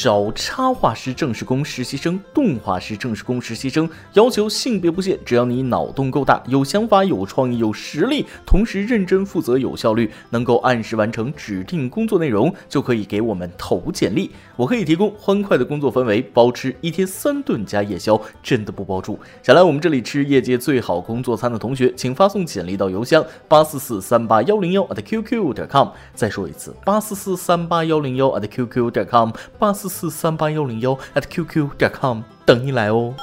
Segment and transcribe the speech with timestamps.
[0.00, 14.30] 找插画师正式工实习生、动画师正式工实习生，要求性别不限，只要你脑洞够大、有想法、有创意、有实力，同时认真负责、有效率，能够按时完成指定工作内容，就可以给我们投简历。
[14.54, 19.18] 我可以提供欢快的工作氛围，包吃一天三顿加夜宵，真的不包住。
[19.42, 25.88] 想来我们这里吃业界最好工作餐的同学，请发送简历到邮箱八四四三八幺零幺 at qq 点 com。
[26.14, 29.87] 再说一次，八四四三八幺零幺 at qq 点 com，八四。
[29.88, 33.14] 四三八幺零幺 at qq 点 com 等你来哦。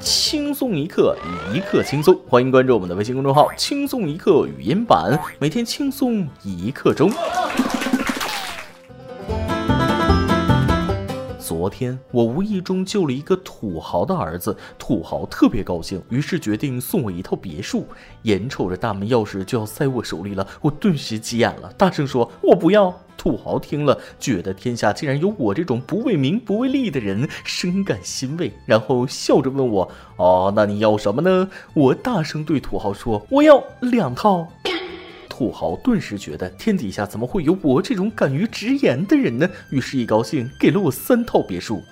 [0.00, 1.16] 轻松一刻，
[1.52, 7.10] 一刻轻松，欢迎关注我们的微信公众号“轻松一刻语音版”，每天轻松一刻钟。
[11.46, 17.86] 昨天我无意中救了一个土豪的儿子，土豪特别高兴，于是决定送我一套别墅。
[18.22, 34.48] 眼瞅着大门钥匙就要塞我手里了，我顿时急眼了，大声说：“我不要！”土豪听了，觉得天下竟然有我这种不为名不为利的人，深感欣慰，然后笑着问我：“哦，那你要什么呢？”我大声对土豪说：“我要两套。”
[35.36, 39.50] 土豪顿时觉得天底下怎么会有我这种敢于直言的人呢？
[39.70, 41.82] 于是，一高兴给了我三套别墅。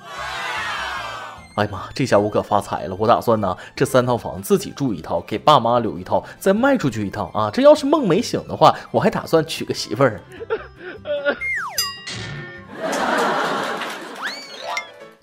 [1.57, 2.95] 哎呀妈，这下我可发财了！
[2.97, 7.51] 我打算呢，这三套房自己住一套，给爸妈留一套，再卖出去一套啊！
[7.53, 10.21] 这要是梦没醒的话，我还打算娶个媳妇儿。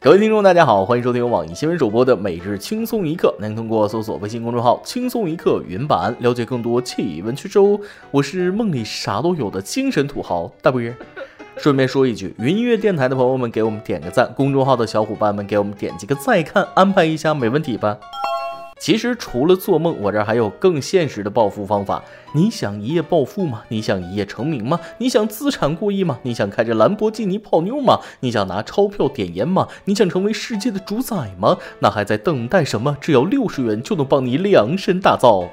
[0.02, 3.36] 各位听众，大家好，欢迎收听由网易新闻主播的每日轻松一刻。
[3.38, 7.78] 您通过搜索微信公众号“轻松一刻”云版了解更多气温趣事哦。
[8.10, 10.82] 我是梦里啥都有的精神土豪大波。
[11.58, 17.98] 顺便说一句，云音乐电台的朋友们给我们点个赞，公众号的小伙伴们给我们点几个再看，安排一下没问题吧？
[18.80, 22.02] 其实除了做梦，我这儿还有更现实的暴富方法。
[22.34, 23.64] 你想一夜暴富吗？
[23.68, 24.80] 你想一夜成名吗？
[25.00, 26.20] 你想资产过亿吗？
[26.24, 28.00] 你想开着兰博基尼泡妞吗？
[28.22, 29.68] 你想拿钞票点烟吗？
[29.86, 31.58] 你想成为世界的主宰吗？
[31.80, 32.96] 那还在等待什么？
[33.02, 35.50] 只要六十元就能帮你量身打造。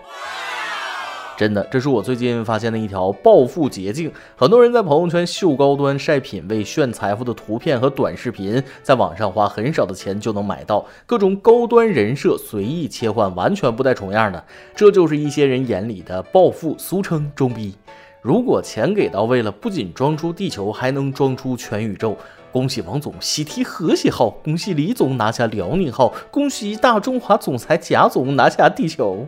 [1.36, 4.10] 真的，这是我最近发现的一条暴富捷径。
[4.36, 14.42] 很多人在朋友圈秀高端、晒品味、炫财富的图片和短视频，在网上花很少的钱就能买到各种高端人设，随意切换，完全不带重样的。
[14.74, 17.74] 这就是一些人眼里的暴富，俗称装逼。
[18.22, 22.16] 如果钱给到位了，不仅装出地球，还能装出全宇宙。
[22.50, 29.26] 恭喜王总喜提和谐号，恭喜李总拿下辽宁号，恭喜大中华总裁贾总拿下地球。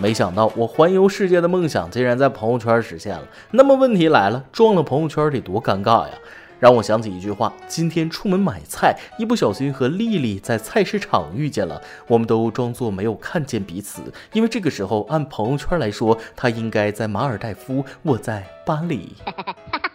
[0.00, 3.26] 没想到我环游世界的梦想竟然在朋友圈实现了。
[3.50, 6.14] 那么问题来了，撞了朋友圈得多尴尬呀！
[6.60, 19.14] 让我想起一句话：今天出门买菜，一不小心和丽丽在菜市场遇见了，我们都装作没有看见彼此，因为这个时候按朋友圈来说，她应该在马尔代夫，我在巴黎。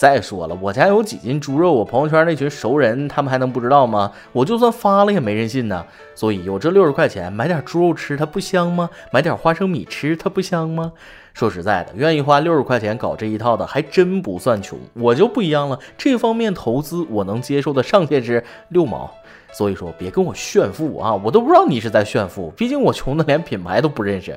[0.00, 4.10] 再说了，我家有几斤猪肉，我朋友圈那群熟人他们还能不知道吗？
[4.32, 5.84] 我就算发了也没人信呢。
[6.14, 8.88] 所以有这六十块钱买点猪肉吃，它不香吗？
[9.12, 10.90] 买点花生米吃，它不香吗？
[11.34, 14.78] 说实在的，愿意花六十块钱搞这一套的还真不算穷。
[14.94, 19.12] 我就不一样了，这方面投资我能接受的上限是六毛。
[19.52, 24.34] 所以说别跟我炫富啊，我都不知道你是在炫富，毕竟我穷的连品牌都不认识。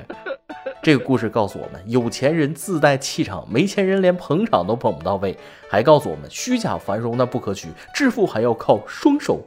[0.84, 5.34] 这个故事告诉我们，有钱人自带气场，没钱人连捧场都捧不到位。
[5.66, 9.40] 还告诉我们，虚假繁荣那不可取，致富还要靠双手。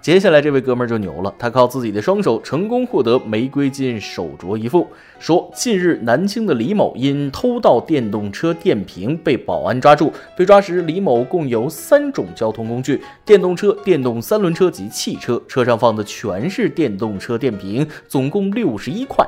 [0.00, 4.86] 接下来这位哥们儿就牛了，他靠自己的双手成功获得玫瑰金手镯一副。
[5.18, 19.26] 说近日南京的李某因偷盗电动车电瓶被保安抓住，被抓时李某共有三种交通工具：电动车、电动三轮车及汽车，车上放的全是电动车电瓶，总共六十一块。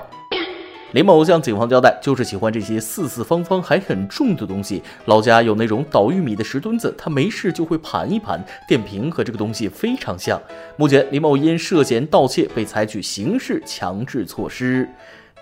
[0.93, 4.82] 李某向警方交代，就是喜欢这些四四方方还很重的东西。
[5.04, 8.43] 老家有那种捣玉米的石墩子，他没事就会盘一盘。
[8.66, 10.41] 电瓶和这个东西非常像。
[10.76, 14.88] 目前，李某因涉嫌盗窃被采取刑事强制措施。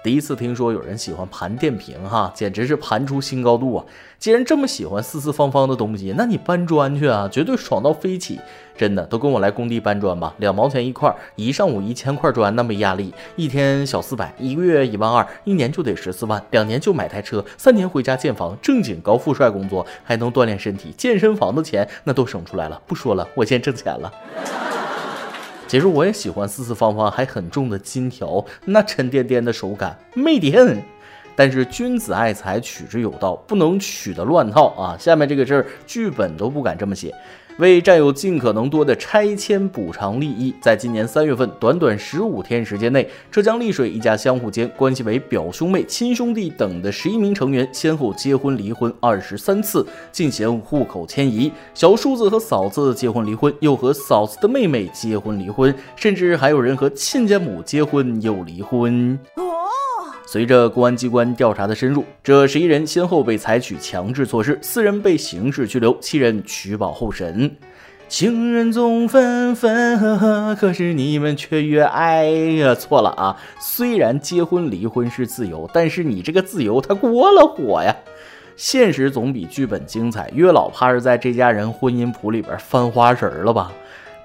[0.07, 3.85] 第一次听说有人喜欢盘电瓶，哈，简直是盘出新高度啊！
[4.21, 8.39] 既然这么喜欢四四方方的东西，那你搬砖去啊，绝对爽到飞起！
[8.77, 22.81] 真的，都跟我来工地搬砖吧，两毛钱一块，一上午一千块砖，那没压力，一天小四百，一个月一万二，一年就得十四万，两年就买台车，三年回家建房，正经高富帅工作，还能锻炼身体，健身房的钱那都省出来了。
[22.87, 24.13] 不说了，我先挣钱了。
[25.69, 30.81] 其实我也喜欢四四方方还很重的金条，那沉甸甸的手感美的很。
[31.35, 34.97] 但是君子爱财，取之有道，不能取的乱套啊！
[34.99, 37.15] 下面这个事儿剧本都不敢这么写。
[37.59, 51.51] 为占有尽可能多的拆迁补偿利益，在今年三月份短短十五天时间内，浙江丽水一家相互间关系为表兄妹、亲兄弟等的十一名成员，先后结婚离婚二十三次，进行户口迁移。
[51.73, 59.19] 小叔子和嫂子结婚离婚，又和嫂子的妹妹结婚离婚，甚至还有人和亲家母结婚又离婚。
[60.29, 67.57] 随着公安机关调查的深入，这十一人先后被采取强制措施，四人被刑事拘留，七人取保候审。
[68.09, 72.75] 情人总分分合合，可是你们却越爱呀！
[72.75, 73.37] 错了啊！
[73.61, 77.95] 虽然结婚离婚是自由，但是你这个自由它过了火呀！
[78.57, 83.73] 现实总比剧本精彩，月老怕是在这家人婚姻谱里边翻花绳了吧？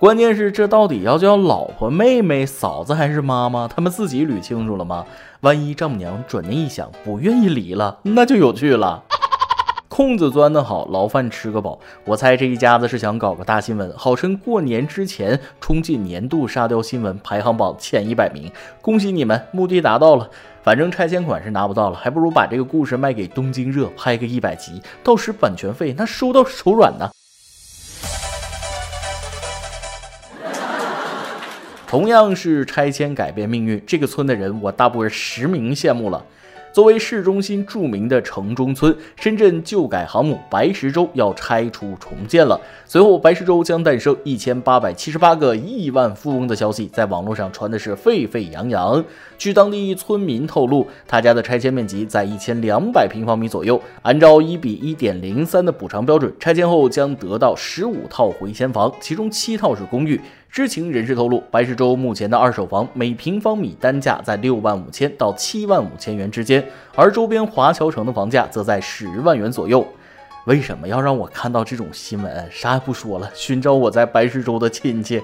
[0.02, 3.68] 关键是这到底要叫老婆、妹妹、嫂子还是妈妈？
[3.68, 5.06] 他们自己捋清楚了吗？
[5.42, 9.04] 万一丈母娘转念一想，不愿意离了，那就有趣了。
[9.88, 11.80] 空子钻得好，牢饭吃个饱。
[12.04, 18.52] 我猜这一家子是想搞个大新闻，好趁过年之前冲进年度沙雕新闻排行榜前一百名。
[18.82, 20.28] 恭喜你们，目的达到了。
[20.64, 27.08] 反正拆迁款是拿不到了，还不如把这个故事卖给东京热，拍个一百集，到时版权费那收到手软呢。
[31.92, 36.26] 同样是拆迁改变命运，这个村的人我大部分实名羡慕了。
[36.72, 42.58] 作为市中心著名的城中村，深圳旧改航母白石洲要拆除重建了。
[42.86, 49.04] 随后，白石洲将诞生一千八百七十八个亿万富翁的消息在网络上传的是沸沸扬扬。
[49.38, 60.22] 据当地村民透露，他家的拆迁面积在一千两百平方米左右，按照一比一点零三的补偿标准，拆迁后将得到十五套回迁房，其中七套是公寓。
[60.52, 66.62] 知情人士透露，白石洲目前的二手房每平方米单价在六万五千到七万五千元之间，
[66.94, 69.88] 而周边华侨城的房价则在十万元左右。
[70.46, 72.46] 为什么要让我看到这种新闻？
[72.52, 75.24] 啥也不说了，寻找我在白石洲的亲戚。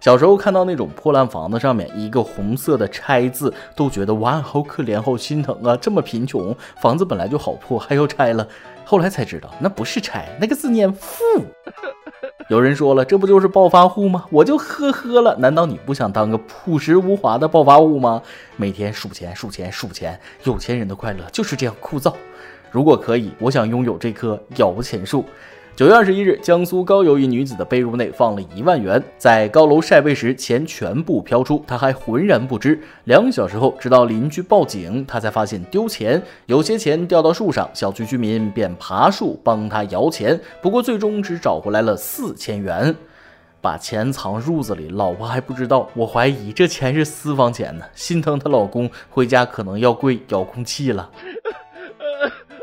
[0.00, 5.76] 小时候看到那种破烂房子上面一个红色的“拆”字，都觉得哇，好可怜，好心疼啊！
[5.76, 8.48] 这么贫穷，房子本来就好破，还要拆了。
[8.86, 11.22] 后来才知道，那不是拆，那个字念“富”。
[12.48, 14.24] 有人说了，这不就是暴发户吗？
[14.30, 15.36] 我就呵呵了。
[15.36, 18.22] 难道你不想当个朴实无华的暴发户吗？
[18.56, 22.12] 每天数钱数钱数钱，有钱人的快乐就是这样枯燥。
[22.70, 25.24] 如果可以，我想拥有这棵摇钱树。
[25.74, 32.78] 九月二十一日，江苏高邮一女子的被褥内放了一万元，在高楼晒被时，钱全部飘出，她还浑然不知。
[33.04, 42.94] 两小时后，直到邻居报警，她才发现丢钱，有些钱掉到树上，小区居民便爬树帮她摇钱，不过最终只找回来了四千元。
[43.62, 45.88] 把钱藏褥子里，老婆还不知道。
[45.94, 51.08] 我怀疑这钱是私房钱呢，心疼她老公，回家可能要跪遥控器了。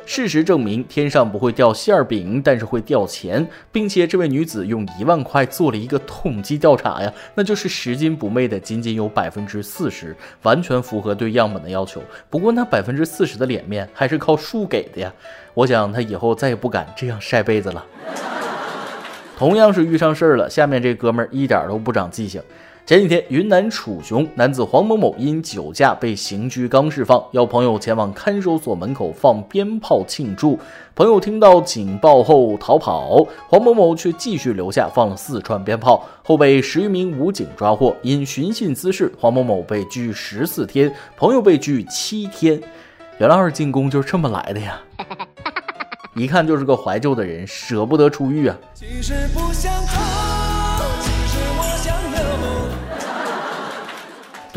[0.10, 12.02] 事实证明，天上不会掉馅儿饼，但是会掉钱，并且这位女子用一万块做了一个统计调查呀，那就是拾金不昧的仅仅有百分之四十，完全符合对样本的要求。
[12.28, 15.14] 不过那百分之四十的脸面还是靠树给的呀，
[15.54, 17.86] 我想他以后再也不敢这样晒被子了。
[19.38, 22.42] 同样是遇上事儿了，下面这哥们儿一点都不长记性。
[22.90, 30.58] 前几天，云南楚雄男子黄某某因酒驾被刑拘刚释放，要朋友前往看守所门口放鞭炮庆祝。
[30.96, 37.96] 朋友听到警报后逃跑，黄某某却继续留下放了四串鞭炮，后被十余名武警抓获。
[38.02, 42.60] 因寻衅滋事，黄某某被拘十四天，朋友被拘七天。
[43.20, 44.82] 原来二进宫就是这么来的呀！
[46.18, 48.58] 一看就是个怀旧的人，舍不得出狱啊。
[48.74, 49.72] 其实不想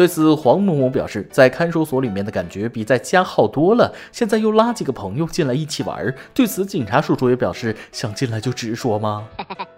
[0.03, 3.95] 对此，黄某某表示，在看守所里面的感觉比在家好多了。
[4.11, 6.13] 现在又拉几个朋友进来一起玩。
[6.35, 9.29] 对此，警察叔叔也表示，想进来就直说吗？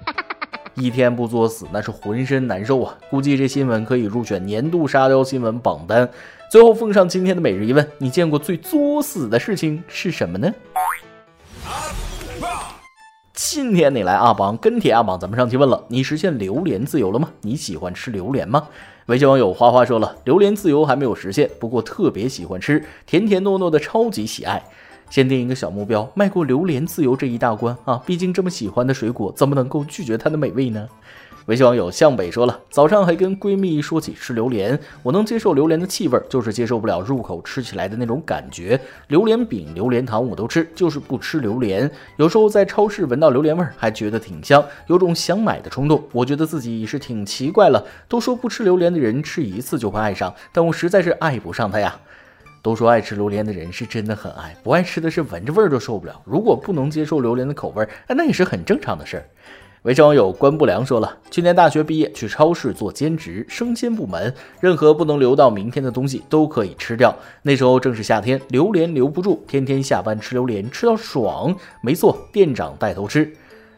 [0.77, 2.97] 一天不作死，那是浑身难受啊！
[3.11, 6.09] 估计这新闻可以入选年度沙雕新闻榜单。
[6.51, 10.51] 最后奉上今天的每日一问：你见过最作死的事情是什么呢？
[13.35, 17.29] 今天你来阿榜跟帖阿榜，咱们上期问了，你实现榴莲自由了吗？
[17.43, 18.67] 你喜欢吃榴莲吗？
[19.07, 24.65] 微信网友花花说了，榴莲自由还没有实现，不过特别喜欢吃，甜甜糯糯的，超级喜爱。
[25.11, 28.03] 先定一个小目标，迈过榴莲自由这一大关啊！
[28.07, 30.89] 毕竟这么喜欢的水果，怎么能够拒绝它的美味呢？
[31.47, 38.81] 微信网友向北说了，早上还跟闺蜜说起吃榴莲，我能接受榴莲的气味，就是接受不了入口吃起来的那种感觉。
[39.09, 41.91] 榴莲饼、榴莲糖我都吃，就是不吃榴莲。
[42.17, 46.03] 有时候在超市闻到榴莲味儿，还觉得挺香，有种想买的冲动。
[46.13, 51.95] 我觉得自己是挺奇怪了，都说不吃榴莲的人吃一次就会爱上，但我实在是爱不上它呀。
[52.63, 56.19] 都说爱吃榴莲的人是真的很爱，不爱吃的是闻着味儿都受不了。
[56.25, 59.25] 如果不能接受榴莲的口味儿，那也是很正常的事儿。
[59.85, 67.15] 围城网友关不良说了，去年大学毕业去超市做兼职，生鲜部门，任何不能留到明天的东西都可以吃掉。
[67.43, 71.55] 那时候正是夏天，榴莲留不住，天天下班吃榴莲，吃到爽。
[71.83, 73.31] 没错，店长带头吃。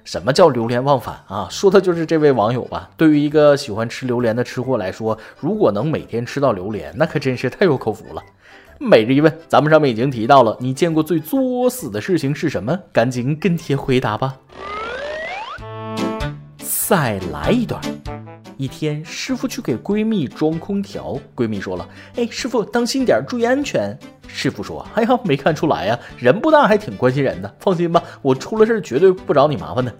[0.04, 1.48] 什么叫流连忘返啊？
[1.50, 2.88] 说的就是这位网友吧。
[2.96, 8.22] 对于一个喜欢吃榴莲的吃货来说，如果能每天吃到榴莲，那可真是太有口福了。
[8.78, 12.78] 每日一问，咱们上面已经提到了，你见过最作死的事情是什么？
[12.92, 14.36] 赶紧跟帖回答吧。
[16.88, 17.82] 再来一段。
[18.56, 27.52] 一天，师傅去给闺蜜装空调，闺蜜说了：“哎，师傅当心点，注意安全。”师傅说：“哎呀，没看出来呀，人不大还挺关心人的。
[27.58, 29.92] 放心吧，我出了事绝对不找你麻烦的。”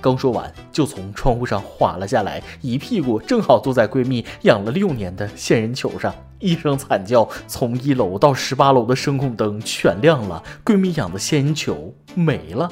[0.00, 12.70] 刚说完，就从窗户上滑了下来，一屁股正好坐在闺蜜养了六年的仙人球上，一声惨叫，从一楼到十八楼的声控灯全亮了，闺蜜养的仙人球没了。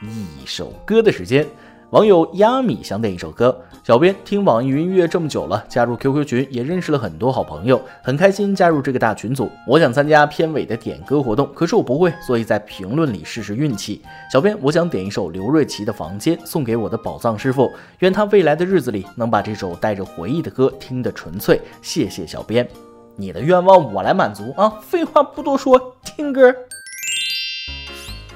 [0.00, 1.44] 一首歌的时间，
[1.90, 3.56] 网友亚米想点一首歌。
[3.82, 9.50] 小编听网易云音乐这么久了，加入 QQ 群也认识了很多好朋友，很开心加入这个大群组。
[9.66, 14.02] 我想参加片尾的点歌活动，可是我不会，所以在评论里试试运气。
[14.30, 21.60] 小编，我想点一首刘瑞琦的《房间》，送给我的宝藏师傅，愿他未来的日子里能把这首带着回忆的歌听得纯粹。
[21.80, 22.68] 谢谢小编，
[23.16, 24.68] 你的愿望我来满足啊！
[24.82, 26.54] 废话不多说，听歌。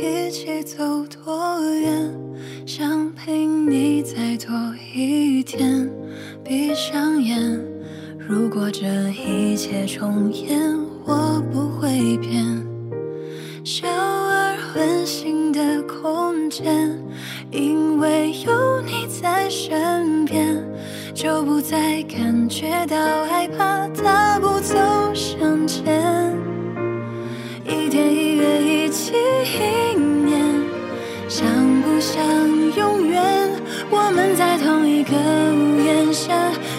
[0.00, 2.10] 一起走多远？
[2.64, 4.54] 想陪你再多
[4.94, 5.90] 一天，
[6.42, 7.38] 闭上眼。
[8.16, 10.58] 如果这一切重演，
[11.04, 12.42] 我不会变。
[13.62, 16.98] 小而温馨的空间，
[17.50, 20.56] 因为有你在身边，
[21.12, 24.74] 就不再感觉到害怕，大步走
[25.12, 26.34] 向前。
[27.90, 30.40] 一天一月一起一年，
[31.28, 31.44] 像
[31.82, 32.22] 不像？
[32.76, 33.20] 永远，
[33.90, 36.32] 我们在同一个屋檐下，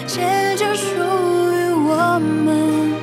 [0.06, 0.22] 写
[0.56, 2.94] 着属于我们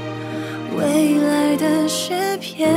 [0.76, 2.74] 未来的诗篇，